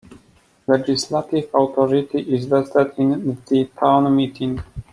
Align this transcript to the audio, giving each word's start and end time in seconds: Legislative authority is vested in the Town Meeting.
Legislative 0.65 1.51
authority 1.53 2.21
is 2.33 2.45
vested 2.45 2.91
in 2.97 3.39
the 3.47 3.65
Town 3.79 4.15
Meeting. 4.15 4.63